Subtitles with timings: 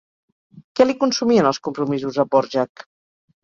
[0.79, 2.89] Què li consumien els compromisos a Dvořák?